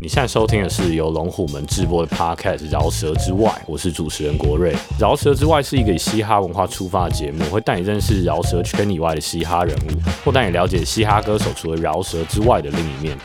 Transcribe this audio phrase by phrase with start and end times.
[0.00, 4.74] 你现在收听的是由龙虎门直播的 Podcast《饶舌之外》，我是主持人国瑞。
[4.98, 9.90] 《饶舌之外》是一个以嘻哈文化出发的节目，会带你认识饶舌圈以外的嘻哈人物，
[10.24, 13.16] 或带你了解嘻哈歌手除了饶舌之外的另一面。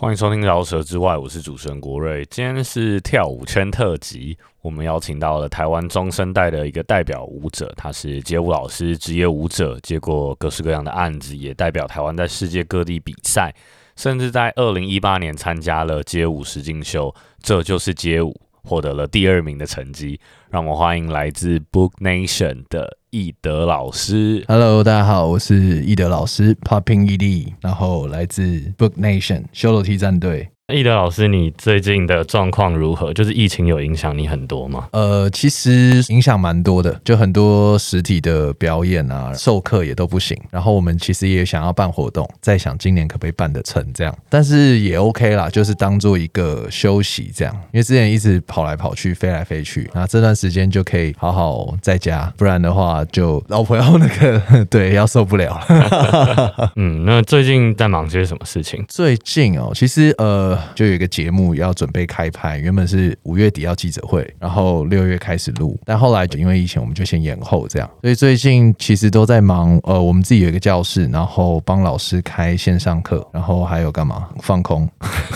[0.00, 2.24] 欢迎收听《饶舌之外》，我是主持人国瑞。
[2.30, 13.54] 今天是跳舞圈特辑，我们邀请到了台湾中生代的一个代表舞者，他是街舞老师、职业舞者，接过各式各样的案子，也代表台湾在世界各地比赛。
[13.94, 20.18] 甚至在二零一八年参加了街舞实境秀，这就是街舞，获得了第二名的成绩。
[20.48, 24.44] 让我们欢迎来自 Book Nation 的易德老师。
[24.46, 28.42] Hello，大家好，我是易德老师，Popping ED，然后来自
[28.78, 30.48] Book Nation 修罗梯战队。
[30.72, 33.12] 易德老师，你最近的状况如何？
[33.12, 34.88] 就是疫情有影响你很多吗？
[34.92, 40.36] 呃，其实影响蛮多的，就很多实体的表演啊、授课也都不行。
[40.50, 47.54] 然后我们其实也想要办活动，在想今年可不可以办得成这样，但是也 OK 啦，就是当做一个休息这样。
[47.72, 56.70] 因为之前一直跑来跑去、飞来飞去，那这段时间就可以好好在家，不然的话就老婆要那个对要受不了了。
[56.76, 58.84] 嗯，那最近在忙些什么事情？
[58.88, 67.90] 最近哦，其实呃，就有一个节目要准备开拍，原本是五月底要记者会，然后六月开始录，但后来就因为疫情，我们就先延后这样。
[68.02, 74.88] 所以最近其实都在忙，呃，我们自己有一个教室，然后帮老师开线上课，然后还有干嘛放空，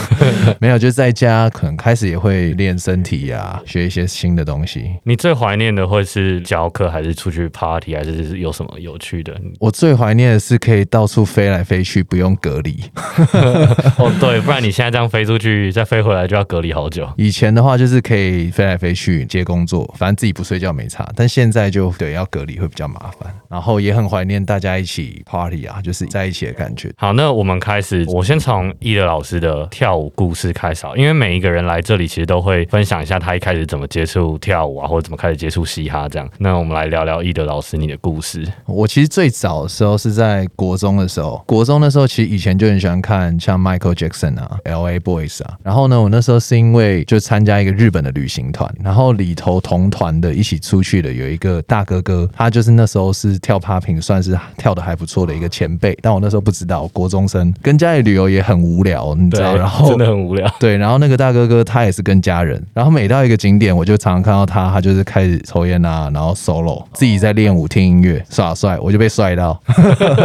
[0.61, 4.95] 没有，就在家可能开始也会练身体呀、学一些新的东西。
[5.05, 9.35] 你最怀念的会是教课，还是出去 party，还是有什么有趣的？
[9.61, 12.83] 我最怀念的是可以到处飞来飞去，不用隔离。
[13.99, 17.09] 哦，对，不然你现在这样飞出去，再飞回来就要隔离好久。
[17.17, 21.09] 以前的话就是可以飞来飞去接工作，反正自己不睡觉没差。
[21.15, 26.93] 但现在就对要隔离会比较麻烦，然后也很怀念大家一起 party 啊，就是在一起的感觉。
[26.97, 36.29] 好，那我们开始，我先从伊德老师的跳舞故事开始好，因为每一个人来这里其实都会分享一下他一开始怎么接触跳舞啊，或者怎么开始接触嘻哈这样。
[36.39, 38.45] 那我们来聊聊伊德老师你的故事。
[38.67, 44.99] 我其实最早的时候是在国中的时候，国中的时候其实以前就很喜欢看像 Michael Jackson 啊、L.A.
[45.05, 45.59] Boys 啊。
[45.63, 60.51] 然后呢，我那时候是因为就参加一个日本的旅行团，然后里头同团的一起出去的有一个大哥哥，他就是那时候是跳 popping 算是跳的还不错的一个前辈，但我那时候不知道，国中生跟家里旅游也很无聊，你知道，然后真的很无聊。
[60.59, 69.61] 对，然后那个大哥哥他也是跟家人，然后每到一个景点，我就常常看到他，他就是开始抽烟啊，然后 solo，自己在练舞、听音乐、耍帅，我就被帅到。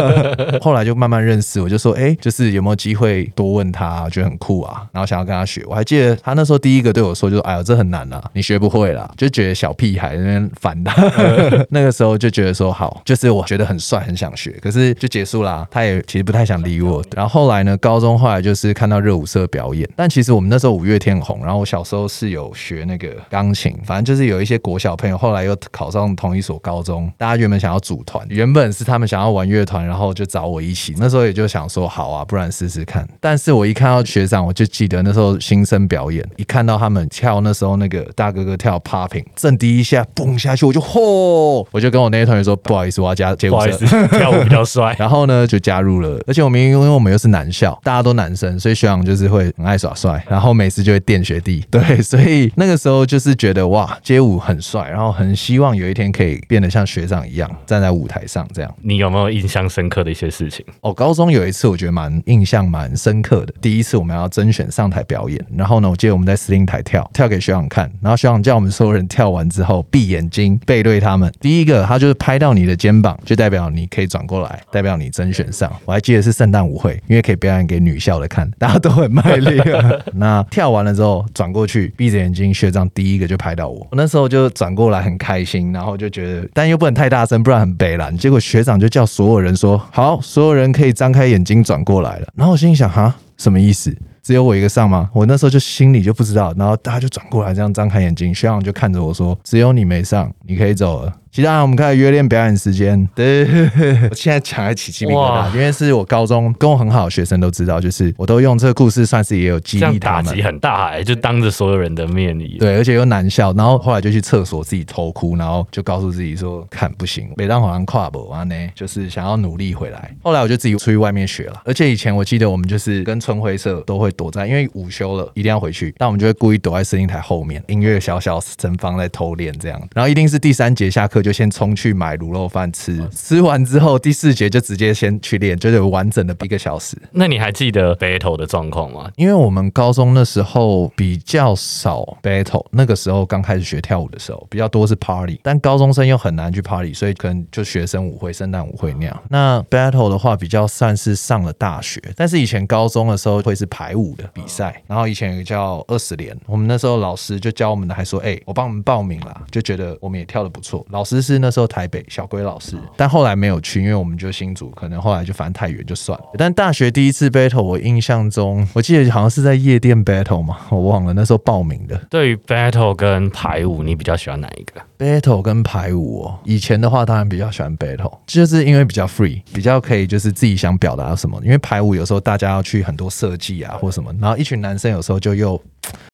[0.60, 5.62] 后来就慢慢认识，我就说，哎，就是有没有机会多问他，觉得很酷啊，然后想要跟他学。
[5.66, 10.94] 我还记得他那时候第一个对我说，就说，哎呦，这很难啊，你学不会啦，就觉得小屁孩那边烦他。
[11.70, 15.66] 那个时候就觉得说，好，就是我觉得很帅，很想学，可是就结束啦。
[15.70, 17.02] 他也其实不太想理我。
[17.14, 33.06] 然后后来呢，高中后来就是看到热舞社表演，但其实我们那时候五月天很红，然后我小时候是有学那个钢琴，反正就是有一些国小朋友后来又考上同一所高中，大家原本想要组团，原本是他们想要玩乐团，然后就找我一起，那时候也就想说好啊，不然试试看。
[33.20, 44.08] 但是我一看到学长，我就记得那时候新生表演，一看到他们跳那时候那个大哥哥跳 popping，震第一下蹦下去，我就嚯，我就跟我那些同学说不好意思，我要加街舞社不好意思。
[44.18, 44.96] 跳舞比较帅。
[44.98, 58.74] 然后呢，就加入了，而且我们因为我们又是男校，大家都男生，所以学长就是会很爱耍帅，然后每次就会电学弟， 对，所以那个时候就是觉得哇，街舞很帅，然后很希望有一天可以变得像学长一样站在舞台上这样。
[58.82, 60.66] 你有没有印象深刻的一些事情？
[60.80, 75.70] 哦，高中有一次我觉得蛮印象蛮深刻的，第一次我们要甄选上台表演，然后呢，我记得我们在司令台跳，跳给学长看，然后学长叫我们所有人跳完之后闭眼睛背对他们，第一个他就是拍到你的肩膀，就代表你可以转过来，代表你甄选上。
[75.84, 79.60] 我还记得是圣诞舞会，因为可以表演给女校的看，大家都很卖力。
[80.14, 88.16] 那跳完了之后转过去，闭着眼睛，学长第一个就拍到我，我那时候就转过来很开心，然后就觉得，但又不能太大声，不然很北蓝。
[88.16, 93.94] 结果学长就叫所有人说：“好，所有人可以张开眼睛转过来了。”然后我心里想：哈，什么意思？
[94.30, 95.10] 只有我一个上吗？
[95.12, 103.08] 我那时候就心里就不知道，然后大家就转过来这样张开眼睛，学长就看着我说：“只有你没上，你可以走了。”其他人我们开始约练表演时间。
[103.14, 103.44] 对，
[104.10, 110.42] 我现在讲还起鸡皮疙瘩，因为是我高中跟我很好的学生都知道，就是我都用这个故事算是也有激励他们打击。
[110.42, 112.56] 很大哎、就当着所有人的面里。
[112.58, 136.96] 对，而且又难笑，然后后来就去厕所自己偷哭，然后就告诉自己说：“看不行，每当好像跨步完呢，就是想要努力回来。”后来我就自己出去外面学了，而且以前我记得我们就是跟春晖社都会躲在，因为午休了一定要回去，但我们就会故意躲在司令台后面，音乐小小声放在偷练这样，然后一定是第三节下课课就先冲去买卤肉饭吃，吃完之后第四节就直接先去练，就有完整的一个小时。
[137.12, 139.10] 那你还记得 battle 的状况吗？
[139.16, 149.22] 因为我们高中那时候比较少 battle，那个时候刚开始学跳舞的时候比较多是 party，但高中生又很难去 party，所以可能就学生舞会、圣诞舞会那样。
[149.28, 160.86] 那 battle 的话比较算是上了大学，但是以前高中的时候会是排舞的比赛，然后以前有个叫二十连，我们那时候老师就教我们的，还说，哎、我帮我们报名啦，就觉得我们也跳的不错。
[160.90, 166.26] 老师是那时候台北小龟老师，但后来没有去，因为我们就新组，可能后来就反正太远就算了。
[166.36, 171.96] 但大学第一次 battle，我印象中，我记得好像是在夜店 battle 嘛，我忘了那时候报名的。
[172.10, 174.82] 对于 battle 跟排舞，你比较喜欢哪一个？
[175.00, 181.40] Battle 跟排舞哦，以前的话当然比较喜欢 battle，就是因为比较 free，比较可以就是自己想表达什么。
[181.42, 185.58] 因为排舞有时候大家要去很多设计啊或什么，然后一群男生有时候就又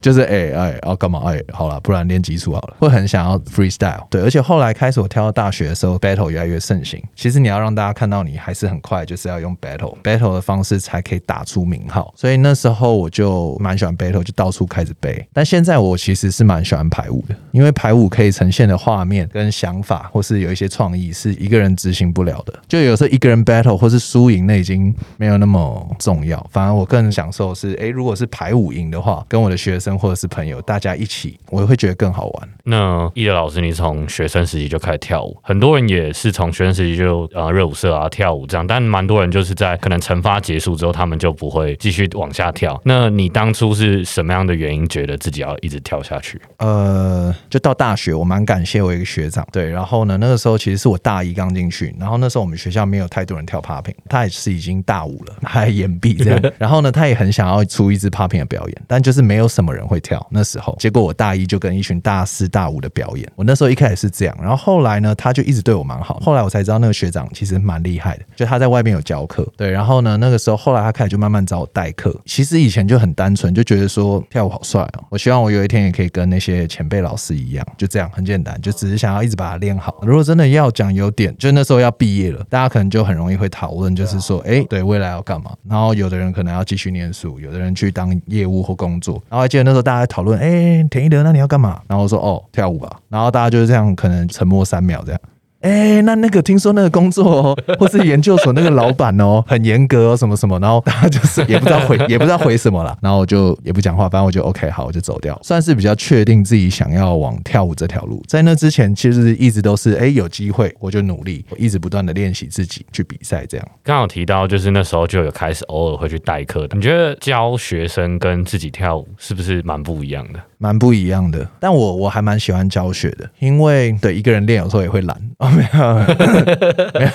[0.00, 4.06] 就是哎哎要干嘛哎，好了，不然练基础好了，会很想要 freestyle。
[4.09, 7.03] 对，而且后来开始我跳到大学的时候，battle 越来越盛行。
[7.17, 12.15] 其实你要让大家看到你还是很快，就是要用 battle battle 的方式才可以打出名号。
[12.17, 15.27] 所以那时候我就蛮喜欢 battle，就到处开始背。
[15.32, 22.52] 但现在我其实是蛮喜欢排舞的，因为排舞可以呈现的画面跟想法，或是有一些创意是一个人执行不了的。
[22.69, 26.44] 就有时候一个人 battle 或是输赢，那已经没有那么重要。
[26.50, 32.49] 反而我更享受的是，诶，如果是排舞赢的话，跟我的学生或者是朋友大家一起，我会觉得更好玩。
[32.64, 42.81] 那易德老师，你从学生时期就开始跳舞，很多人也是从学生时期就啊热舞社啊跳舞这样，但蛮多人就是在可能惩罚结束之后，他们就不会继续往下跳。
[42.84, 46.40] 那你当初是什么样的原因觉得自己要一直跳下去？
[46.58, 79.97] 呃，就到大学，我蛮感谢我一个学长，对，然后呢，那个时候其实是我大一刚进去，然后那时候我们学校没有太多人跳 popping，他也是已经大五了，他还延毕这样， 然后呢，他也很想要出一支 popping 的表演，但就是没有什么人会跳，那时候，结果我大一就跟一群大四大五的表演，我那时候一开始是这样，然后后来呢，他就一直对我蛮好，后来我才知道那个学长其实蛮厉害的，就他在外面有教课，对，然后呢，那个时候后来他开始就慢慢找我代课，其实以前就很单纯，就觉得说跳舞好帅哦，我希望我有一天也可以跟那些前辈老师一样，就这样很简单，就只是想要一直把它练好。
[80.03, 85.53] 如果真的要讲优点，就那时候要毕业了，大家可能就很容易会讨论，就是说，哎，对未来要干嘛？
[85.69, 89.23] 然后有的人可能要继续念书，有的人去当业务或工作。
[89.29, 91.81] 然后还记得那时候大家在讨论，哎，田一德，那你要干嘛？
[91.88, 93.00] 然后我说，哦，跳舞吧。
[93.08, 95.20] 然后大家就是这样，可能沉默三秒这样。
[95.61, 108.23] 哎、那那个听说那个工作哦，或是研究所那个老板哦， 很严格哦，什么什么，然后大家就是 也不知道回， 也不知道回什么了，然后我就也不讲话，反正我就 OK，好，我就走掉，算是比较确定自己想要往跳舞这条路。
[108.29, 113.69] 在那之前，其实一直都是哎、有机会我就努力，我一直不断的练习自己去比赛，这样。
[113.82, 120.41] 刚好提到就是那时候就有开始偶尔会去代课的，你觉得教学生跟自己跳舞是不是蛮不一样的？
[120.58, 125.69] 蛮不一样的，但我我还蛮喜欢教学的，因为对一个人练有时候也会懒 哦，没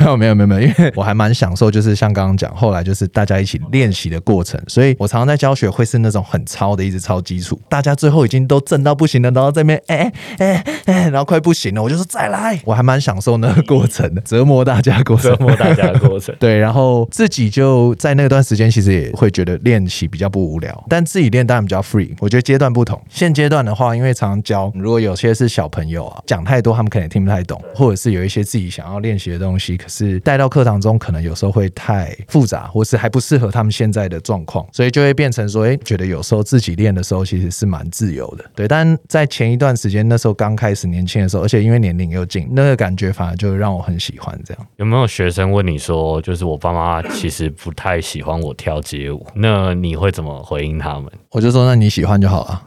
[0.06, 15.44] 有没有没有没有没有，因为我还蛮享受，就是像刚刚讲，后来就是大家一起练习的过程，所以我常常在教学会是那种很超的，一直超基础，大家最后已经都震到不行了，然后这边哎哎哎，然后快不行了，我就说再来，我还蛮享受那个过程的，折磨大家过程折。
[15.44, 16.36] 磨大家的过程。
[16.40, 22.12] 对，然后自己就在那段时间，其实也会觉得练习比较不无聊，但自己练当然比较 free。
[22.20, 38.46] 我觉得阶段不同，现阶段的话，因为常常教，如果有些是小朋友啊，讲太多，他们可能也听不太懂，或者是有一些自己想要练习的东西，可是带到课堂中，可能有时候会太复杂，或是还不适合他们现在的状况，所以就会变成说，哎，觉得有时候自己练的时候其实是蛮自由的。
[38.56, 44.68] 对，但在前一段时间，那时候刚开始年轻的时候，而且因为年龄又近，那个感觉反而就让我很喜欢这样。
[44.78, 51.12] 有没有学生问你说，就是我爸妈其实不太喜欢我跳街舞，那你会怎么回应他们？
[51.32, 52.62] 我就说，那你喜欢就好了。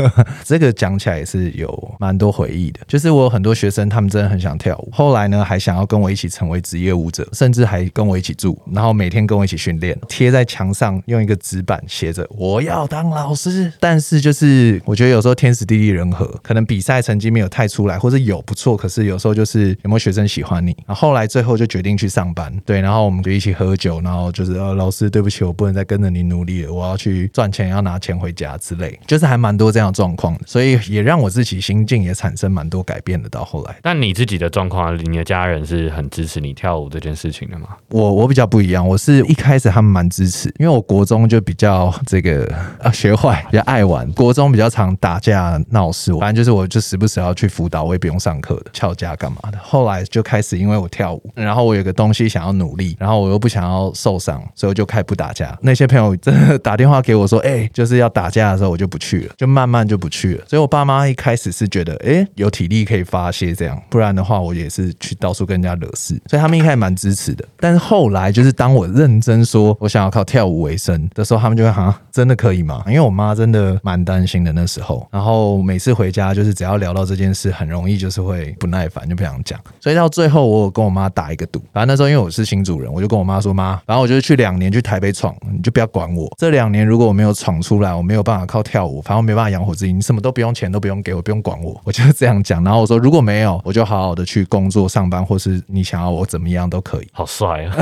[0.44, 13.72] 这个讲起来也是有蛮多回忆的，就是我有很多学生，他们真的很想跳舞，后来呢还想要跟我一起成为职业舞者，甚至还跟我一起住，然后每天跟我一起训练，贴在墙上用一个纸板写着“我要当老师”。
[13.80, 20.76] 但是就是我觉得有时候天时地利人和，可能比赛成绩没有太出来，或者有不错，可是有时候就是有没有学生喜欢你。
[20.86, 33.26] 然后后来最后就决定去上班，对，然后我们就一起喝酒，然后就是呃老师对不起，我不能再跟着你努力了，我要去赚钱，要拿钱回家之类，就是还蛮多这样状况的，所以也让我自己心境也产生蛮多改变的。
[33.28, 37.70] 到后来，但你自己的状况，你的家人是很支持你跳舞这件事情的吗？
[37.90, 42.48] 我我比较不一样，我是一开始他们蛮支持，因为我国中就比较这个
[42.80, 49.58] 啊学坏，比较爱玩，国中比较常打架闹事，反正就是我就时不时要去辅导，我也不用上课的，翘家干嘛的。
[49.60, 55.58] 后来就开始因为我跳舞，然后我有个东西想要努力，然后我又不想要受伤，所以我就开始不打架。
[55.62, 60.44] 那些朋友真的打电话给我说，哎、就是要打架的时候，我就不去了，就慢慢就不去了。
[60.46, 67.44] 所以我爸妈一开始是觉得，哎、有体力可以发泄这样，不然的话我也是去到处跟人家惹事，所以他们一开始蛮支持的。
[67.58, 72.82] 但是后来就是当我认真说我想要靠跳舞为生的时候，他们就会哈，真的可以吗？
[72.86, 79.58] 因为我妈真的蛮担心的那时候，然后每次回家就是只要聊到这件事，很容易就是会不耐烦，就不想讲。
[79.80, 86.32] 所以到最后，我有跟我妈打一个赌，反正那时候因为我是新主人，我就跟我妈说：“妈，反正我就去两年去台北闯，你就不要管我。
[86.38, 91.78] 这两年如果我没有闯出来，我没有办法靠跳舞，反正我没办法养活自己，你什么都不用钱都不用给我，不用管我。
[91.84, 92.64] ”我就是这样讲。
[92.64, 97.08] 然后我说：“如果没有，我就好好的去工作上班，或是你想要我怎么样都可以。
[97.12, 97.76] 好帅啊！”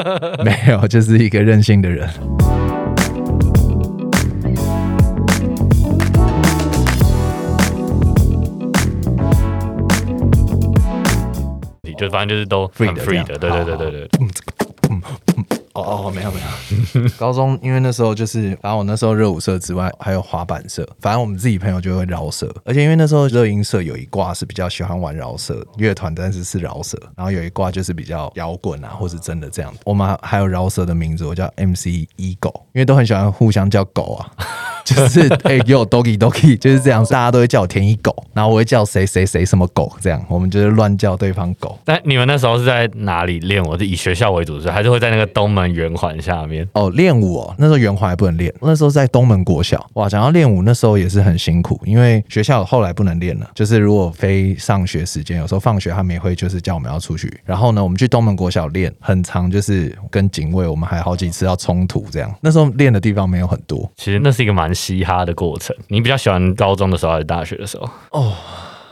[0.44, 2.08] 没有，就是一个任性的人。
[11.82, 14.08] 你就反正就是都 free 的，对对对对对。
[15.74, 29.72] 哦哦，没有没有， 高中因为那时候就是，反正我那时候热舞社之外还有滑板社，反正我们自己朋友就会饶舌，而且因为那时候热音社有一挂是比较喜欢玩饶舌乐团，但是是饶舌，然后有一挂就是比较摇滚啊，或是真的这样。
[29.84, 31.86] 我们还有饶舌的名字，我叫 MC
[32.16, 34.30] 一狗，因为都很喜欢互相叫狗啊。
[34.84, 41.78] 就是哎，给我 doggy doggy，就是这样，大家都会叫我田一狗，然后我会叫谁谁谁什么狗，这样我们就是乱叫对方狗。
[41.86, 43.62] 那你们那时候是在哪里练？
[43.64, 46.66] 我是以学校为主，是还是会在那个东门圆环下面？
[46.72, 49.84] 哦，练舞哦，那时候圆环还不能练，那时候在东门国小。
[49.94, 57.32] 哇，讲到练舞，那时候也是很辛苦，因为学校后来不能练了，就是如果非上学时间，有时候放学他们也会就是叫我们要出去。
[57.44, 62.34] 然后呢，我们去东门国小练，很长，就是跟警卫我们还好几次要冲突这样。
[62.40, 65.74] 那时候练的地方没有很多，其实那是一个蛮嘻哈的过程。
[65.88, 67.88] 你比较喜欢高中的时候还是大学的时候？
[68.10, 68.32] 哦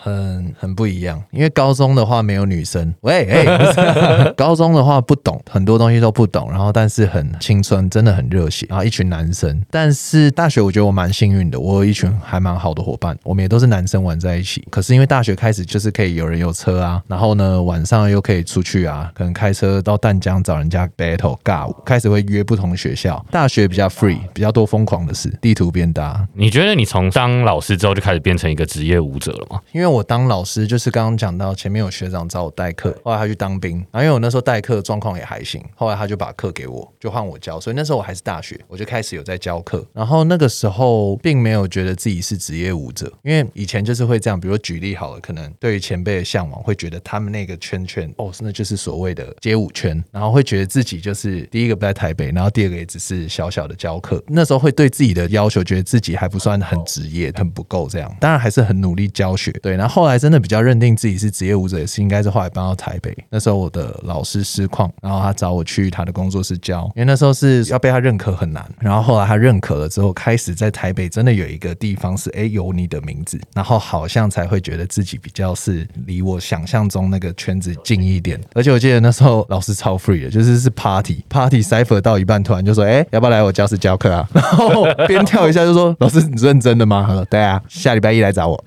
[0.00, 9.60] 很很不一样，因为高中的话没有女生，喂，哎、不是 高中的话不懂很多东西都不懂，然后但是很青春，真的很热血，然后一群男生。
[9.70, 14.64] 但是大学我觉得我蛮幸运的，我有一群还蛮好的伙伴，我们也都是男生玩在一起。
[14.70, 23.24] 可是因为大学开始就是可以有人有车啊，然后呢晚上又可以出去啊，可能开车到淡江找人家 battle 尬舞，开始会约不同学校。
[23.30, 29.60] 大学比较 free，比较多疯狂的事，地图变大，你觉得你从当老师之后就开始变成一个职业舞者了吗？
[29.72, 39.84] 因为我当老师，就是刚刚讲到前面有学长找我代课，后来他去当兵，然后因为我那时候代课状况也还行，后来他就把课给我，就换我教，所以那时候我还是大学，我就开始有在教课。
[39.92, 84.28] 然后那个时候并没有觉得自己是职业舞者，因为以前就是会这样，比如举例好了，可能对于前辈的向往，会觉得他们那个圈圈哦，那就是所谓的街舞圈，然后会觉得自己就是第一个不在台北，然后第二个也只是小小的教课，那时候会对自己的要求觉得自己还不算很职业，很不够这样，当然还是很努力教学，对，然后后来真的比较认定自己是职业舞者，也是应该是后来搬到台北，那时候我的老师失况，然后他找我去他的工作室教，因为那时候是要被他认可很难，然后后来他认可了之后，开始在台北真的有一个地方是哎有你的名字，然后好像才会觉得自己比较是离我想象中那个圈子近一点，而且我记得那时候老师超 free 的，就是是 party party cipher 到一半，突然就说哎要不要来我教室教课啊？
[84.34, 87.04] 然后边跳一下就说老师你认真的吗？
[87.06, 88.64] 他说对啊，下礼拜一来找我，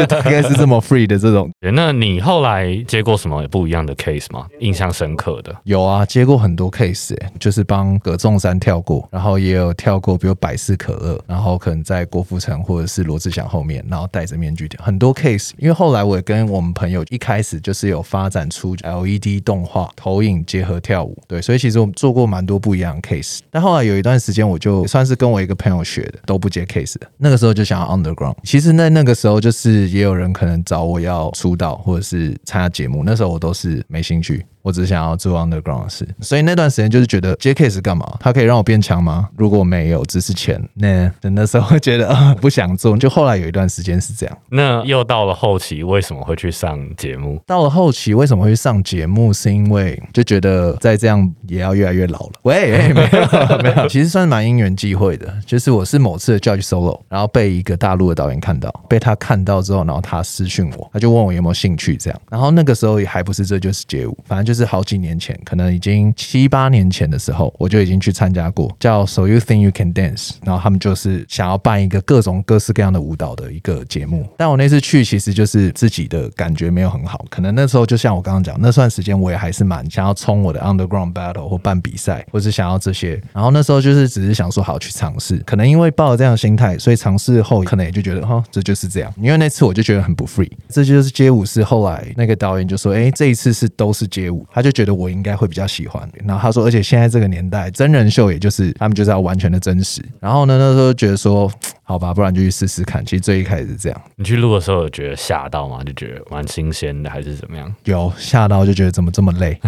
[0.00, 1.50] 就大概是这么 free 的这种。
[1.74, 4.46] 那你后来接过什么不一样的 case 吗？
[4.60, 5.54] 印象深刻的？
[5.64, 15.50] 有啊，接过很多 case，、欸、就是帮葛仲山跳过，然后也有跳过，比如百事可乐，然后可能在郭富城或者是罗志祥后面，然后戴着面具跳，很多 case。
[15.58, 23.40] 因为后来我也跟我们朋友一开始就是有发展出 LED 动画投影结合跳舞，对，所以其实我们做过蛮多不一样的 case。
[23.50, 27.06] 但后来有一段时间，我就算是跟我一个朋友学的，都不接 case 的。
[27.18, 28.36] 那个时候就想要 underground。
[28.44, 34.44] 其实那那个时候就是也有人可能找我要出道或者是参加节目，那时候我都是没兴趣。
[34.62, 38.06] 我只想要做 underground 的事，所以那段时间就是觉得 JK 是干嘛？
[38.20, 39.28] 它可以让我变强吗？
[39.36, 42.96] 如果没有，只是钱，那那时候会觉得啊 不想做。
[42.96, 44.38] 就后来有一段时间是这样。
[44.50, 47.40] 那又到了后期，为什么会去上节目？
[47.46, 49.32] 到了后期为什么会去上节目？
[49.32, 52.32] 是因为就觉得再这样也要越来越老了。
[52.42, 55.32] 喂，欸、 没有 没有，其实算是蛮因缘际会的。
[55.46, 62.20] 就是我是某次的 judge solo，然后被一个大陆的导演看到，被他看到之后，然后他私讯我，他就问我有没有兴趣这样。
[62.30, 64.60] 然后那个时候也还不是这就是街舞，反正就。
[64.60, 74.28] 是好几年前，可能已经七八年前的时候，我就已经去参加过，叫 So You Think You Can Dance，然后他们就是想要办一个各种各式各样的舞蹈的一个节目。
[74.36, 83.18] 但我那次去，其实就是自己的感觉没有很好，可能那时候就像我刚刚讲，那段时间我也还是蛮想要冲我的 Underground Battle 或办比赛，或是想要这些。
[83.32, 89.10] 然后那时候就是只是想说好去尝试，可能因为抱着这样的心态，所以尝试后可能也就觉得哈，这就是这样。
[89.16, 94.39] 因为那次我就觉得很不 free，这就是街舞是后来那个导演就说，哎，这一次是都是街舞。
[94.50, 100.02] 他就觉得我应该会比较喜欢，然后他说，而且现在这个年代真人秀也就是他们就是要完全的真实。
[100.20, 101.50] 然后呢，那时候觉得说，
[101.90, 103.04] 好吧，不然就去试试看。
[103.04, 105.82] 其实最一开始是这样，你去录的时候有觉得吓到吗？
[105.82, 107.74] 就觉得蛮新鲜的，还是怎么样？
[107.82, 109.58] 有吓到就觉得怎么这么累？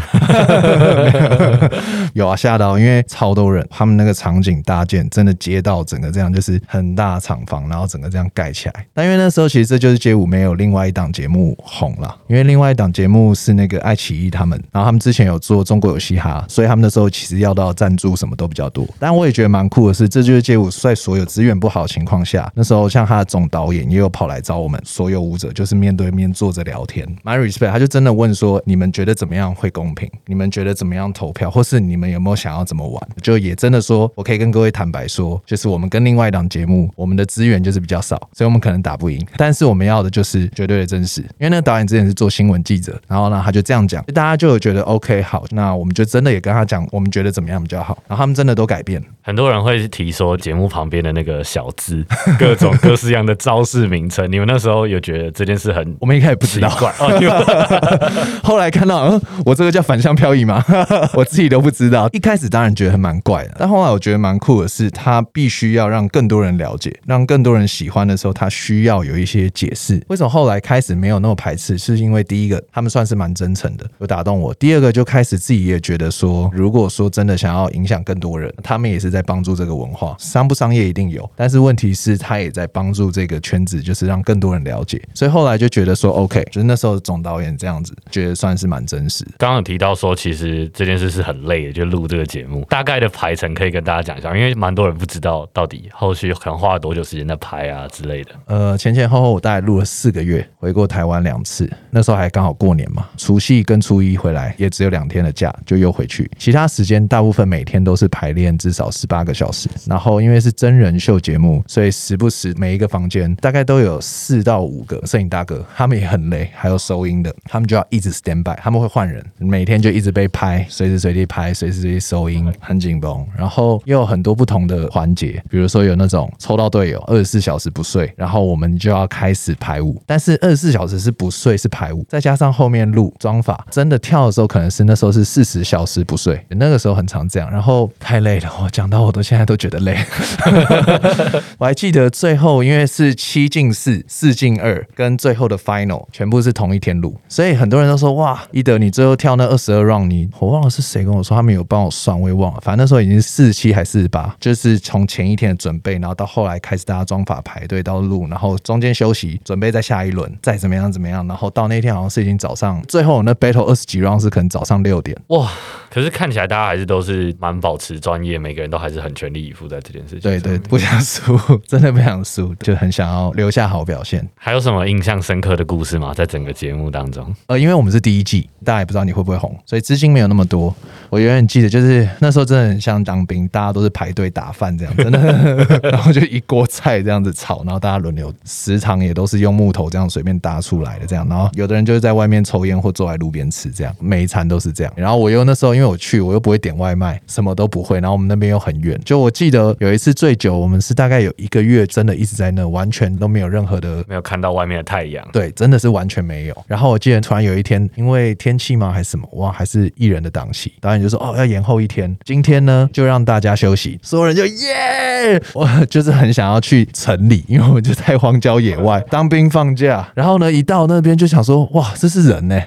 [2.14, 8.86] 有啊，吓到，因为超多人，他们那个场景搭建真的街道整个这样就是很大厂房，然后整个这样盖起来。
[8.94, 18.86] 但因为那时候其实这就是街舞没有另外一档节目红了，因为另外一档节目是那个爱奇艺他们，然后他们之前有做中国有嘻哈，所以他们那时候其实要到赞助什么都比较多。
[19.00, 27.71] 但我也觉得蛮酷的是，这就是街舞在所有资源不好的情况况下，那时候像他的总导演也有跑来找我们所有舞者，就是面对面坐着聊天，My respect。
[27.71, 30.11] 他就真的问说：你们觉得怎么样会公平？
[30.26, 31.50] 你们觉得怎么样投票？
[31.50, 33.09] 或是你们有没有想要怎么玩？
[33.23, 39.26] 就也真的说，我可以跟各位坦白说，就是我们跟另外一档节目，我们的资源就是比较少，所以我们可能打不赢。
[39.38, 49.02] 但是我们要的就是绝对的真实，因为那个导演之前是做新闻记者，然后呢他就这样讲，大家就有觉得 OK 好，那我们就真的也跟他讲，我们觉得怎么样比较好，然后他们真的都改变。
[49.23, 52.01] 很多人会提说节目旁边的那个小字，
[52.38, 54.30] 各种各式样的招式名称。
[54.30, 56.68] 你们那时候有觉得这件事很我们一开始不知道，
[56.99, 60.64] 哦， 后来看到，嗯，我这个叫反向漂移吗？
[61.14, 62.09] 我自己都不知道。
[62.12, 70.02] 一开始当然觉得很蛮怪的，但后来我觉得蛮酷的是，他必须要让更多人了解，让更多人喜欢的时候，他需要有一些解释。
[70.09, 71.76] 为什么后来开始没有那么排斥？
[71.78, 85.00] 是因为第一个，他们算是蛮真诚的，有打动我；第二个，就开始自己也觉得说，如果说真的想要影响更多人，他们也是在帮助这个文化，商不商业一定有，但是问题是，他也在帮助这个圈子，就是让更多人了解。
[85.14, 89.24] 所以后来就觉得说，OK，就是那时候总导演这样子，觉得算是蛮真实。
[89.38, 98.30] 刚刚有提到说，其实这件事是很累的，就录这个节目，大概的排程可以跟大家讲一下，因为蛮多人不知道到底后续可能花了多久时间在拍啊之类的。
[98.46, 106.30] 呃，前前后后我大概录了四个月，回过台湾两次，那时候还刚好过年嘛，除夕跟初一回来，也只有两天的假，就又回去。
[106.38, 109.68] 其他时间大部分每天都是排练，至少十八个小时。
[109.86, 123.26] 然后因为是真人秀节目，所以时不时每一个房间大概都有四到五个摄影大哥，他们也很累，还有收音的，他们就要一直 stand by，他们会换人，每天就一直被拍，随时随地拍，随时随地收音，很紧绷。
[123.34, 139.96] 然后又有很多不同的环节，比如说有那种抽到队友二十四小时不睡，然后我们就要开始排舞，但是二十四小时是不睡是排舞，再加上后面录妆法，真的跳的时候可能是那时候是四十小时不睡，那个时候很常这样，然后太累了，我讲到我都现在都觉得累。
[141.62, 165.48] 我还记得最后因为是七进四，四进二，跟最后的 final 全部是同一天录，所以很多人都说哇，伊德你最后跳那二十二 round，你我忘了是谁跟我说，他们有帮我算，我也忘了，反正那时候已经四十七还是四十八，就是从前一天的准备，然后到后来开始大家装法排队到录，然后中间休息，准备再下一轮，再怎么样怎么样，然后到那天好像是已经早上，最后那 battle 二十几 round 是可能早上六点，哇！
[165.88, 170.20] 可是看起来大家还是都是蛮保持专业，每个人都还是很全力以赴在这件事情。
[170.22, 174.26] 对对，不想输，真的不想输，就很想要留下好表现。
[174.36, 176.12] 还有什么印象深刻的故事吗？
[176.14, 177.34] 在整个节目当中？
[177.46, 180.74] 呃，因为我们是第一季，大家也不知道你会不会红，所以资金没有那么多。
[181.10, 194.92] 我永远记得，就是那时候真的很像当兵，大家都是排队打饭这样，真的， 然后就一锅菜这样子炒，然后大家轮流，食堂也都是用木头这样随便搭出来的这样，然后有的人就是在外面抽烟或坐在路边吃这样，每一餐都是这样。
[194.96, 205.26] 然后我又那时候因为我去，我又不会点外卖，什么都不会，然后我们那边又很远，就我记得有一次醉酒，我们是大概有一个月真的一直在那，完全都没有任何的没有看到外面的太阳。
[205.33, 206.64] 对，真的是完全没有。
[206.68, 222.61] 然后我记得突然有一天，因为天气吗还是什么，哇，还是艺人的档期，导演就说哦要延后一天，今天呢就让大家休息，所有人就耶，我就是很想要去城里，因为我们就在荒郊野外 当兵放假，然后呢一到那边就想说哇这是人呢、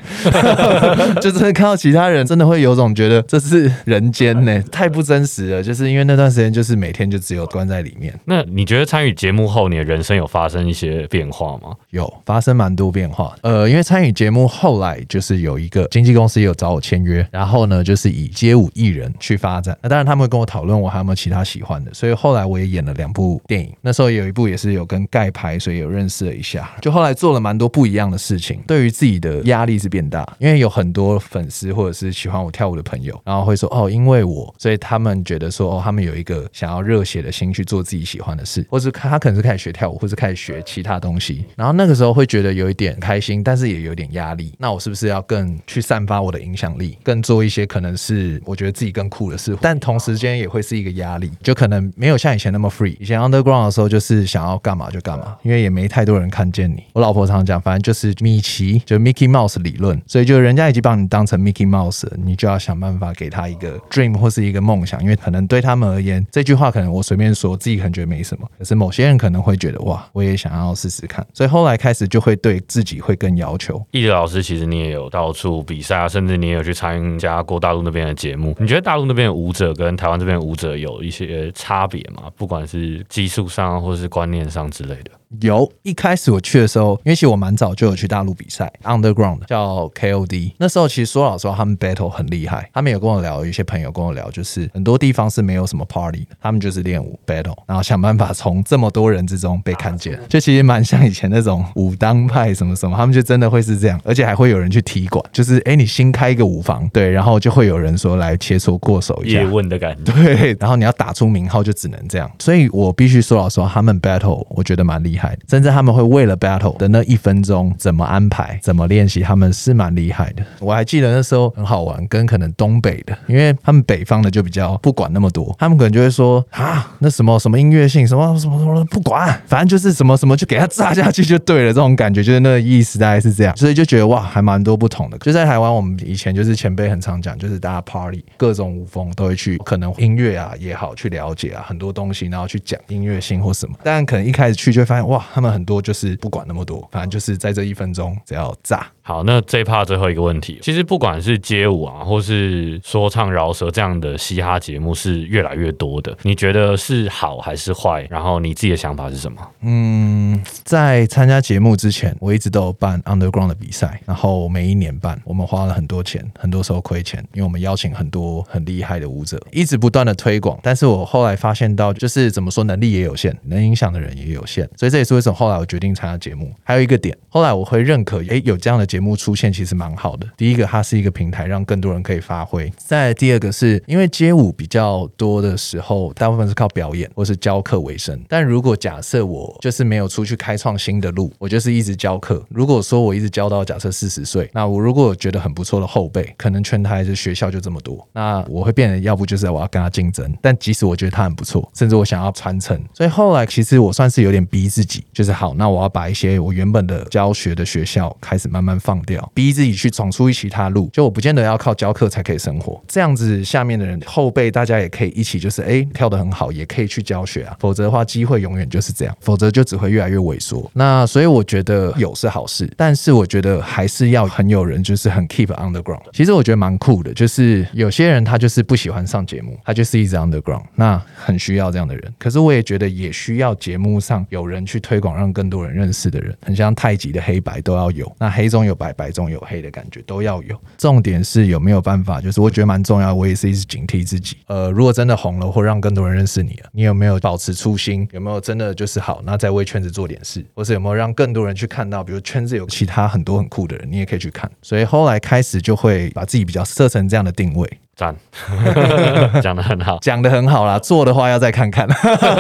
[1.22, 5.64] 就真的看到其他人，真的会有种觉得这是人间呢、太不真实了。
[5.64, 11.76] 就是因为那段时间就是每天就只有关在里面，那你觉得参与节目后，你的人生有发生一些变化吗？
[11.92, 13.36] 有发生蛮多变化。
[13.42, 19.78] 呃，因为参与节目后来就是有一个经纪公司也有找我签约，然后呢就是以街舞艺人去发展。
[19.82, 23.72] 那当然他们会跟我讨论我还有没有其他喜欢的，所以后来我也演了两部电影。
[23.82, 26.70] 那时候有一部也是有跟盖牌，所以有认识了一下。
[26.82, 41.46] 就后来做了蛮多不一样的事情，对于自己的压力是变大，因为有很多粉丝或者是喜欢我跳舞的朋友，然后会说哦，因为我，所以他们觉得说哦，他们有一个想要热血的心去做自己喜欢的事，或是他可能是开始学跳舞，或是开始学其他东西。
[41.56, 44.54] 然后那个时候会觉得有一点开心，但是也有点压力。
[44.58, 49.58] 那我是不是要更去散发我的影响力，更做一些可能是我觉得自己更酷的事？
[49.62, 52.96] 但同时间也会是一个压力，就可能没有像以前那么 free。
[53.00, 56.84] 以前 underground 的时候就是想要干嘛就干嘛，因为也没太多人看见你。
[56.94, 73.84] 我老婆常常讲，反正就是米奇，就 Mickey Mouse 理论，所以就人家已经把你当成 Mickey Mouse，了你就要想办法给他一个 dream 或是一个梦想，因为可能对他们而言，这句话可能我随便说，自己可能觉得没什么，可是某些人可能会觉得哇，我也想要试试看，所以后来开始就会对自己会更要求。
[73.92, 78.56] 易德老师，其实你也有到处比赛啊，甚至你也有去参加过大陆那边的节目。
[78.60, 82.24] 你觉得大陆那边的舞者跟台湾这边舞者有一些差别吗？
[82.36, 85.12] 不管是技术上或是观念上之类的。
[85.42, 90.54] 有一开始我去的时候，因为其实我蛮早就有去大陆比赛，Underground 叫 KOD。
[90.58, 92.70] 那时候其实说老实话，他们 battle 很厉害。
[92.74, 100.20] 他们有跟我聊，有一些朋友跟我聊，就是很多地方是没有什么 party 的，他们就是练舞 battle，然后想办法从这么多人之中被看见。
[100.30, 109.46] 就其实蛮像以前那种武当派什么什么，他们就真的会是这样，而且还会有人去踢馆，就是哎你新开一个舞房，对，然后就会有人说来切磋过手一下叶。
[109.46, 110.14] 问的感觉。
[110.14, 120.44] 对，然后你要打出名号就只能这样，所以我必须说老实话，他们 battle 我觉得蛮厉害的，甚至他们会为了 battle 的那一分钟怎么安排、怎么练习，他们是蛮厉害的。
[120.60, 135.18] 我还记得那时候很好玩，跟可能东北的，因为他们北方的就比较不管那么多，他们可能就会说啊，那什么什么音乐性，什么什么什么不管，反正就是什么什么就给他炸下去就对了，这种感觉就是那个意思大概是这样，所以就觉得哇，还蛮多不同的。
[135.20, 143.76] 就在台湾，我们以前就是前辈很常讲，就是大家 party 各种舞风都会去，可能音乐啊也好去了解啊很多东西，然后去讲音乐性或什么。
[143.84, 148.88] 但可能一开始去就发现哇，他们很多就是不管那么多，反正就是在这一分钟只要炸。
[149.02, 158.08] 好，那这一趴最后一个问题，其实不管是街舞啊，或是说唱饶舌这样的嘻哈节目是越来越多的，你觉得是好还是坏？
[158.10, 159.40] 然后你自己的想法是什么？
[159.62, 170.60] 嗯，在参加节目之前，我一直都有办 underground 的比赛，然后每一年办，我们花了很多钱，很多时候亏钱，因为我们邀请很多很厉害的舞者，一直不断的推广。
[170.64, 176.50] 但是我后来发现到，就是怎么说，能力也有限，能影响的人也有限，所以这也是为什么后来我决定参加节目。
[176.64, 180.26] 还有一个点，后来我会认可，诶，有这样的节目出现，其实蛮好的。
[180.38, 188.18] 第一个，它是一个平台，让更多人可以发挥；再第二个是，因为街舞比较多的时候，大部分是靠表演或是教课为生。
[188.30, 192.42] 但如果假设我就是没有出去开创新的路，我就是一直教课。
[192.48, 210.90] 如果说我一直教到假设四十岁，那我如果觉得很不错的后辈，可能全台的学校就这么多，那我会变得要不就是我要跟他竞争，但即使我觉得他很不错，甚至我想要传承，所以后来其实我算是有点逼自己，就是好，那我要把一些我原本的教学的学校开始慢慢放掉，逼自己去闯出其他路。
[210.94, 220.70] 就我不见得要靠教课才可以生活，这样子下面的人后辈大家也可以一起，就是哎跳得很好，也可以去教学啊，否则的话机会永远就是这样，否则就只会越来越萎缩。
[220.74, 226.02] 那所以我觉得有是好事，但是我觉得还是要很有人就是很 keep underground。
[226.14, 232.14] 其实我觉得蛮酷的，就是有些人他就是不喜欢上节目，他就是一直 underground，那很需要这样的人。
[232.18, 240.60] 可是我也觉得也需要节目上有人去推广，让更多人认识的人，很像太极的黑白都要有，那黑中有白，白中有黑的感觉都要有。
[240.78, 244.38] 重点是有没有办法，就是我觉得蛮重要，我也是一直警惕自己。
[244.48, 248.08] 呃，如果真的红了，或让更多人认识你了，你有没有保持初心？
[248.12, 249.22] 有没有真的就是好？
[249.26, 254.50] 那再为圈子做点事，或是有没有让更多人去看到，比如圈子有其他很多很酷的人，你也可以去看。
[254.62, 258.16] 所以后来开始就会把自己比较设成这样的定位，赞，
[259.42, 260.00] 讲的很好。
[260.02, 261.88] 讲的很好啦，做的话要再看看，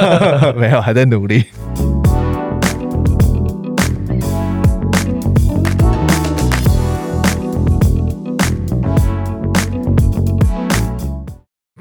[0.55, 1.45] 没有还在努力。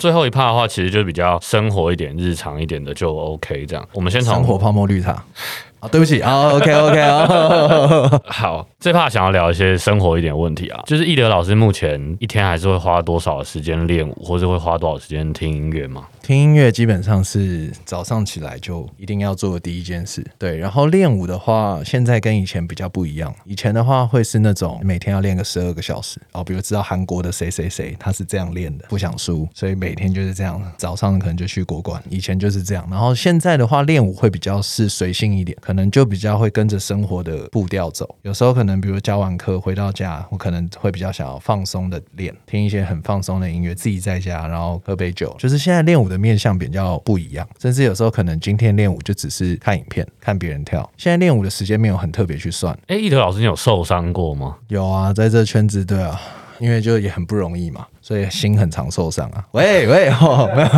[0.04, 3.64] 最后一趴的话，其实就比较生活一点、日常一点的就 OK。
[3.64, 5.12] 这样，我们先从生活泡沫绿茶。
[5.80, 16.06] 啊，对不起啊，OK OK 啊， 好，最怕想要聊一些生活一点问题啊，就是易德老师目前一天还是会花多少时间练舞，或者会花多少时间听音乐吗？
[16.22, 20.22] 听音乐基本上是早上起来就一定要做的第一件事。
[20.38, 23.34] 对，然后练舞的话，现在跟以前比较不一样。
[23.46, 32.02] 以前的话会是那种每天要练个十二个小时哦，比如知道韩国的谁谁谁他是这样练的，不想输，所以每天就是这样，早上可能就去国馆。
[32.10, 38.14] 以前就是这样，然后现在的话练舞会比较是随性一点，可能就比较会跟着生活的步调走。
[38.20, 45.34] 有时候可能比如教完课回到家，我可能会比较想要放松的练，听一些很放松的音乐，自己在家，然后喝杯酒。
[45.38, 50.88] 就是现在练舞的面向比较不一样，甚至有时候可能今天练舞就只是看影片，看别人跳。
[50.96, 52.76] 现在练舞的时间没有很特别去算。
[52.86, 54.56] 哎，一德老师，你有受伤过吗？
[54.68, 56.20] 有啊，在这圈子，对啊，
[56.58, 57.86] 因为就也很不容易嘛。
[58.06, 59.42] 所以心很常受伤啊！
[59.52, 60.68] 喂喂，哦、没有，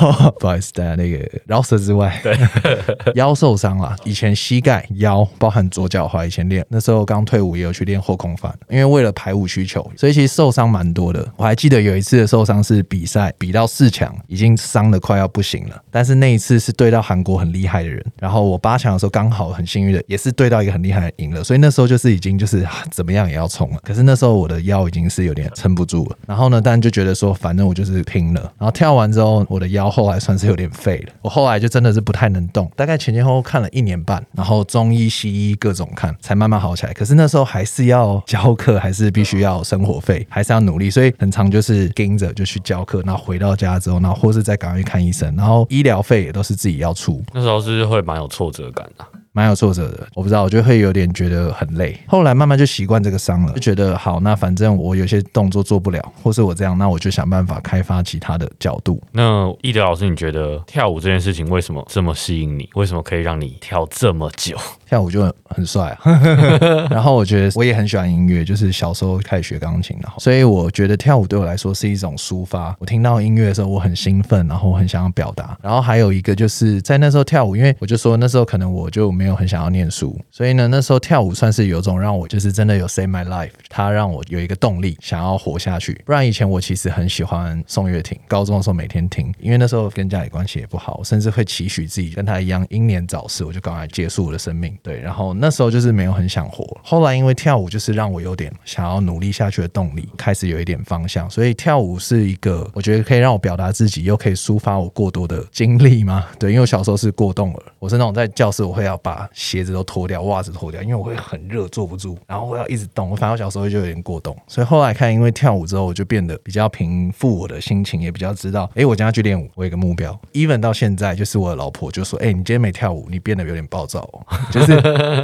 [0.00, 2.36] 哦 不好意思，大家那个饶舌之外，对
[3.14, 3.94] 腰受伤了。
[4.02, 11.24] 以前膝盖、腰，包含左脚踝，以前练那时候刚退伍也有去练后空翻，因为为了排舞需求，所以其实受伤蛮多的。
[11.36, 23.78] 我还记得有一次的受伤是比赛比到四强，已经伤的快要不行了，但是那一次是对到韩国很厉害的人，然后我八强的时候刚好很幸运的也是对到一个很厉害的赢了，所以那时候就是已经就是、啊怎么样也要冲了。
[23.84, 26.55] 可是那时候我的腰已经是有点撑不住了，然后呢？
[26.60, 28.40] 但就觉得说，反正我就是拼了。
[28.58, 31.12] 然后跳完之后，我的腰后来算是有点废了。
[31.22, 36.92] 我后来就真的是不太能动，大概前前后后看了一年半，然后中医、西医各种看，才慢慢好起来。
[36.92, 47.22] 可是那时候还是要教课，还是必须要生活费，还是要努力，所以很长就是盯着就去教课，然后回到家之后，然后或是再赶快去看医生，然后医疗费也都是自己要出。
[47.32, 49.04] 那时候是会蛮有挫折感的。
[49.36, 51.94] 蛮有挫折的，我不知道，我就会有点觉得很累。
[52.06, 58.98] 后来慢慢就习惯这个伤了，就觉得好，那反正我有些动作做不了，或是我这样，那我就想办法开发其他的角度。
[59.12, 62.66] 那易德老师，你觉得跳舞这件事情为什么这么吸引你？
[62.76, 64.56] 为什么可以让你跳这么久？
[64.88, 66.18] 跳舞就很很帅啊。
[66.88, 72.74] 然后我觉得我也很喜欢音乐，就是小时候开始学钢琴，然后所以我觉得跳舞对我来说是一种抒发。
[72.78, 75.58] 我听到音乐的时候，我很兴奋，然后我很想要表达。
[75.60, 86.00] 然后还有一个就是在那时候跳舞，因为我就说那时候可能我就没没有很想要念书，所以呢，那时候跳舞算是有种让我就是真的有 save my life，它让我有一个动力想要活下去。
[86.06, 94.78] 不然以前我其实很喜欢宋岳庭，高中的时候每天听，因为那时候跟家里关系也不好，甚至会期许自己跟他一样英年早逝，我就赶快结束我的生命。
[94.80, 96.64] 对，然后那时候就是没有很想活。
[96.84, 101.28] 后来因为跳舞就是让我有点想要努力下去的动力，开始有一点方向。
[101.28, 106.26] 所以跳舞是一个我觉得可以让我表达自己，又可以抒发我过多的经历吗？
[106.38, 113.08] 对，因为我小时候是过动儿，我是那种在教室我会要把把鞋子都脱掉，袜子脱掉，因为我会很热坐不住，然后我要一直动。
[113.08, 120.18] 我反正小时候就有点过动，所以后来看因为跳舞之后，我就变得比较平复我的心情，也比较知道，哎，我今天要去练舞，我有个目标。
[120.34, 124.80] even 到现在，就是我的老婆就说，哎，你今天没跳舞，你变得有点暴躁哦，就是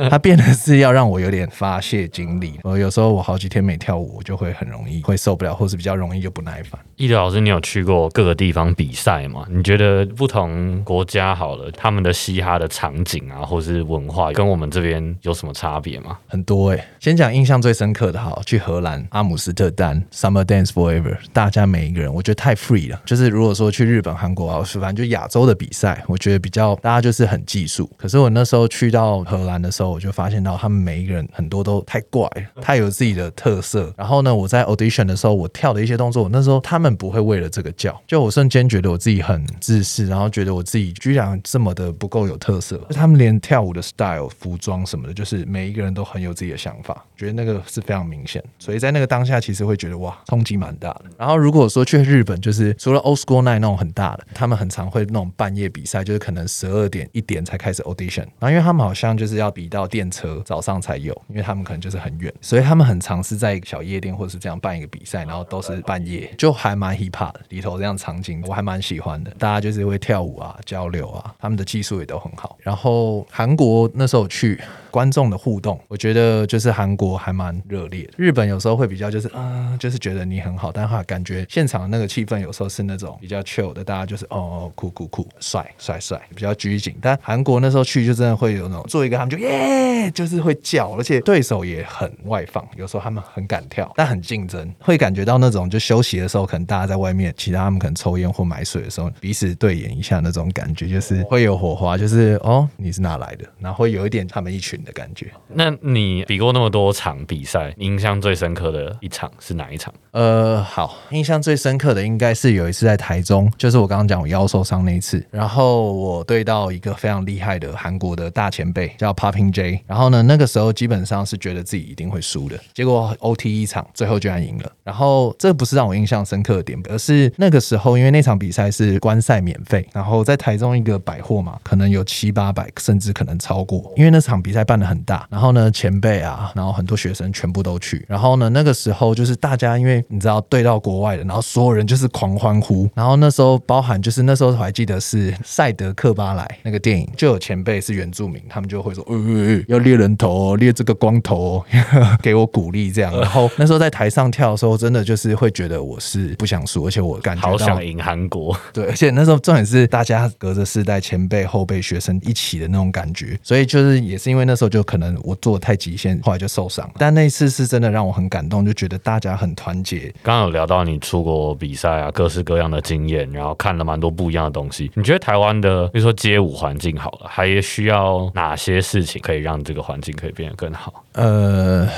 [0.09, 2.59] 她变得是要让我有点发泄精力。
[2.63, 6.81] 我有时候我好几天没跳舞，我就会很容易会受不了，或是比较容易就不耐烦。
[6.97, 9.45] 易德老师，你有去过各个地方比赛吗？
[9.51, 16.19] 你觉得不同国家好了，他们的嘻哈的场景啊，或是文化，跟我们这边有什么差别吗？
[16.27, 23.01] 很多哎、先讲印象最深刻的哈，去荷兰阿姆斯特丹 Summer Dance Forever，大家每一个人我觉得太 free 了。
[23.07, 27.89] 就是如果说去日本、韩国啊，反正就亚洲的比赛，我觉得比较大家就是很技术。
[27.97, 33.93] 可是我那时候去到荷兰的时候，我就发现到他们每一个人很多都太怪了， 太有自己的特色。
[33.97, 42.81] 然后呢，我在 audition 的时候，我跳的一些动作，我那时候他们不会为了这个叫，就我瞬间觉得我自己很自私，然后觉得我自己居然这么的不够有特色。
[42.91, 48.43] 他们连跳舞的 style、服装什么的，就是每一个人都很有自己的想法，觉得那个是非常明显。
[48.59, 51.05] 所以在那个当下，其实会觉得哇，冲击蛮大的。
[51.19, 58.27] 然后如果说去日本，就是除了 Old School Night 那种很大的，他们很常会那种半夜比赛，就是可能十二点一点才开始 audition。
[58.39, 69.31] 然后因为他们好像就是要比到电车早上才有，因为他们可能就是很远，所以他们很常是在小夜店或者是这样办一个比赛，然后都是半夜，就还蛮 hip hop 的里头这样场景，我还蛮喜欢的。
[69.39, 72.57] 大家就是会跳舞啊、交流啊，他们的技术也都很好。
[72.61, 74.59] 然后韩韩国那时候去。
[74.93, 78.13] 观众的互动，我觉得就是韩国还蛮热烈的。
[78.19, 86.95] 日本有时候会比较就是啊、就是觉得你很好，但他感觉现场那个气氛有时候是那种比较 chill 的，大家就是哦哦酷酷酷，帅帅帅，比较拘谨。
[87.01, 105.31] 但韩国那时候去就真的会有那种做一个他们就耶，就是会叫，而且对手也很外放，有时候他们很敢跳，但很竞争，会感觉到那种就休息的时候，可能大家在外面，其他他们可能抽烟或买水的时候，彼此对眼一下那种感觉，就是会有火花，就是哦你是哪来的，然后会有一点他们一群的感觉。
[105.49, 109.93] 那你比过那么多场比赛，印象最深刻的一场是哪一场？
[110.13, 124.73] 呃，好，印象最深刻的应该是有一次在台中，就是我刚刚讲我腰受伤那一次，然后我对到一个非常厉害的韩国的大前辈叫 Popping J，然后呢，那个时候基本上是觉得自己一定会输的，结果 OT 一场，最后居然赢了。
[124.85, 153.15] 然后这不是让我印象深刻的点，而是那个时候因为那场比赛是观赛免费，然后在台中一个百货嘛，可能有七八百，甚至可能超过，因为那场比赛办的很大，然后呢，前辈啊，然后很多学生全部都去，然后呢，那个时候就是大家因为你知道对到国外的，然后所有人就是狂欢呼，然后那时候包含就是那时候我还记得是赛德克巴莱那个电影，就有前辈是原住民，他们就会说，呃呃呃，要猎人头哦，猎这个光头哦，给我鼓励这样。
[153.21, 166.95] 然后那时候在台上跳的时候，真的就是会觉得我是不想输，而且我感觉到好想赢韩国，对，而且那时候重点是大家隔着世代前辈、后辈、学生一起的那种感觉，所以就是也是因为那时候就可能我做的太极限，后来就受伤了。
[166.99, 170.13] 但那一次是真的让我很感动，就觉得大家很团结。
[170.23, 174.91] 刚刚有聊到你出国比赛啊，各式各样的经验，然后看了蛮多不一样的东西。
[174.95, 181.05] 你觉得台湾的，比如说街舞环境好了，还需要哪些事情可以让这个环境可以变得更好？
[181.13, 181.89] 呃，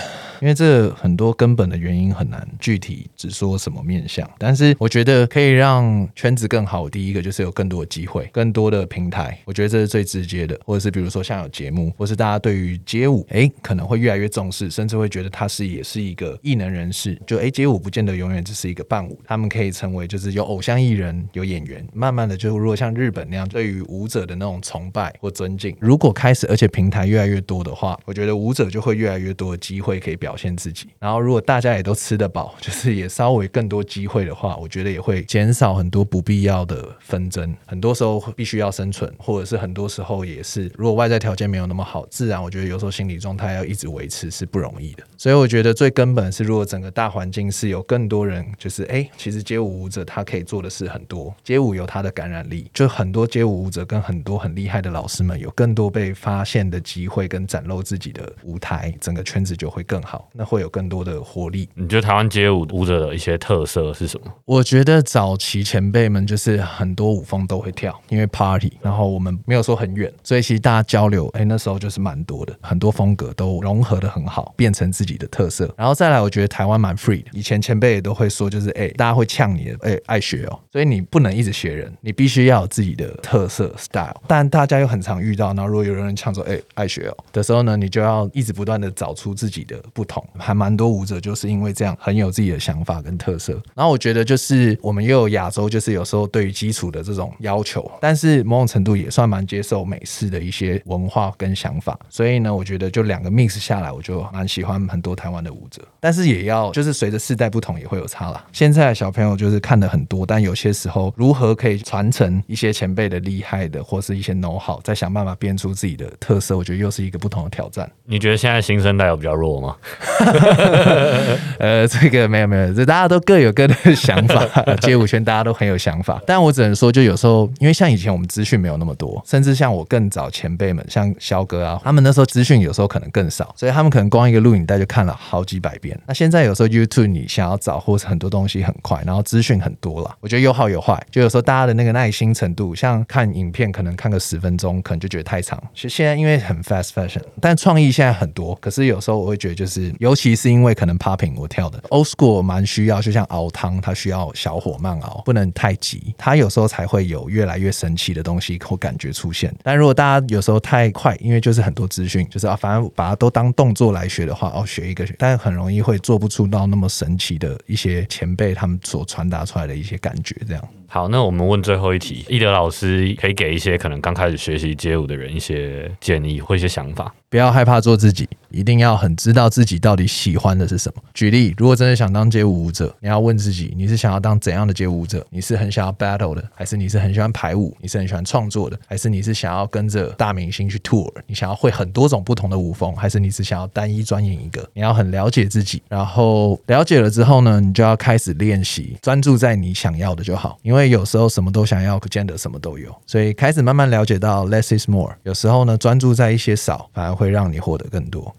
[0.44, 4.30] 因为这很多根本的原因很难具体只说什么面向。
[4.36, 10.60] 但是我觉得可以让圈子更好，第一个就是有更多的机会，更多的平台，我觉得这是最直接的。
[10.66, 17.18] 或者是比如说像有节目，或是大家对于街舞，哎，可能会越来越重视，甚至会觉得他是也是一个艺能人士。
[17.26, 30.88] 就哎，街舞不见得永远只是一个伴舞，他们可以成为就是有偶像艺人、有演员，慢慢的就如果像日本那样对于舞者的那种崇拜或尊敬，如果开始而且平台越来越多的话，我觉得舞者就会越来越多的机会可以表表现自己。
[30.98, 37.54] 然后如果大家也都吃得饱， 就是也稍微更多机会的话，我觉得也会减少很多不必要的纷争。
[37.64, 45.04] 很多时候必须要生存，或者是很多时候也是，如果外在条件没有那么好，自然我觉得有时候心理状态要一直维持是不容易的。
[45.16, 61.68] 所以我觉得最根本是，如果整个大环境是有更多人，就是哎，其实街舞舞者他可以做的事很多，街舞有他的感染力，就很多街舞舞者跟很多很厉害的老师们有更多被发现的机会跟展露自己的舞台，整个圈子就会更好，那会有更多的活力。
[61.74, 64.32] 你觉得台湾街舞舞者的一些特色是什么？
[64.44, 75.72] 我觉得早期前辈们就是很多舞风都会跳，因为 party，然后我们没有说很远，所以其实大家交流，哎，那时候就是蛮多的，很多风格都融合的很好，变成自己的特色。
[75.76, 84.14] 然后再来，我觉得台湾蛮 free 的，以前前辈也都会说，就是哎，大家会呛你的，哎，爱学哦，所以你不能一直学人，你必须要有自己的特色 style。
[84.26, 90.22] 但大家又很常遇到，然后如果有人呛说，哎，爱学哦的时候呢，你就要一直不断的找出自己的不不同。
[90.38, 93.54] 还蛮多舞者就是因为这样很有自己的想法跟特色。
[93.74, 101.98] 然后我觉得就是我们又有亚洲，就是有时候对于基础的这种要求，但是某种程度也算蛮接受美式的一些文化跟想法。
[102.10, 105.82] 所以呢，我觉得就两个 mix 下来，我就蛮喜欢很多台湾的舞者。
[106.00, 108.44] 但是也要就是随着世代不同也会有差啦。
[108.52, 117.90] 现在的小朋友就是看的很多，但有些时候如何可以传承一些前辈的厉害的，或是一些 know how，再想办法变出自己的特色，我觉得又是一个不同的挑战。
[118.04, 119.76] 你觉得现在新生代有比较弱吗？
[121.58, 124.44] 呃，这个没有没有，这大家都各有各的想法。
[124.82, 135.98] 街舞圈大家都很有想法，但我只能说，就有时候因为像以前我们资讯没有那么多，甚至像我更早前辈们，像肖哥啊，他们那时候资讯有时候可能更少，所以他们可能光一个录影带就看了好几百遍。
[136.06, 141.00] 那现在有时候 YouTube 你想要找或是很多东西很快，然后资讯很多了，我觉得有好有坏。
[141.10, 145.60] 就有时候大家的那个耐心程度，像看影片可能看个十分钟，可能就觉得太长。
[145.74, 159.54] 其实现在因为很 fast fashion，但创意现在很多，可是有时候我会觉得就是，尤其是因为可能 popping 我跳的 old school 蛮需要，就像熬汤，它需要小火慢熬，不能太急，它有时候才会有越来越神奇的东西或感觉出现。
[159.62, 170.68] 但如果大家有时候太快，因为就是很多资讯，就是啊，反正 把它都当动作来学的话，哦，学一个，但很容易会做不出到那么神奇的一些前辈他们所传达出来的一些感觉，这样。
[170.94, 177.12] 好，那我们问最后一题，易德老师可以给一些可能刚开始学习街舞的人一些建议或一些想法。
[177.28, 181.02] 不要害怕做自己，一定要很知道自己到底喜欢的是什么。
[181.12, 185.26] 举例，如果真的想当街舞舞者，你要问自己，你是想要当怎样的街舞舞者？
[185.30, 187.76] 你是很想要 battle 的，还是你是很喜欢排舞？
[187.80, 191.12] 你是很喜欢创作的，还是你是想要跟着大明星去 tour？
[191.26, 194.64] 你想要会很多种不同的舞风，还是你是想要单一专研一个？
[194.72, 200.56] 你要很了解自己，然后了解了之后呢，你就要开始练习，专注在你想要的就好。
[200.62, 202.94] 因为有时候什么都想要，不见得什么都有。
[203.04, 205.16] 所以开始慢慢了解到 less is more。
[205.24, 207.24] 有时候呢，专注在一些少，反而会。
[207.24, 208.36] 会让你获得更多。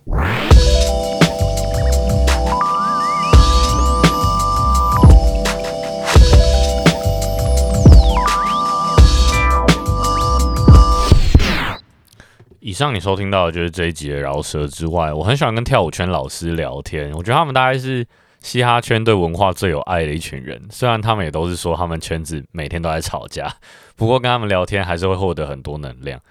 [12.59, 18.05] 以上你收听到的就是这一集的饶舌之外，我很喜欢跟跳舞圈老师聊天，我觉得他们大概是
[18.45, 20.61] 嘻哈圈对文化最有爱的一群人。
[20.69, 23.51] 虽然他们也都是说他们圈子每天都在吵架，
[23.97, 26.21] 不过跟他们聊天还是会获得很多能量。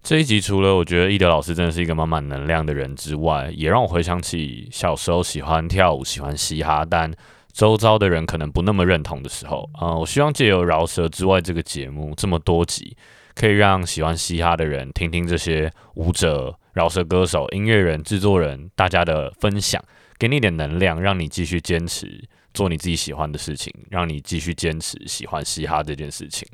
[0.00, 7.12] 这一集除了我觉得易德老师真的是一个满满能量的人之外，也让我回想起小时候喜欢跳舞、喜欢嘻哈，但
[7.52, 9.68] 周遭的人可能不那么认同的时候。
[9.74, 12.96] 啊，我希望借由饶舌之外这个节目这么多集，
[13.34, 19.82] 可以让喜欢嘻哈的人听听这些舞者、饶舌歌手、音乐人、制作人大家的分享，
[20.18, 26.48] 给你点能量，让你继续坚持做你自己喜欢的事情，让你继续坚持喜欢嘻哈这件事情。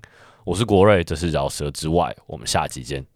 [0.45, 3.07] 我是国瑞，这是饶舌之外，我们下集见。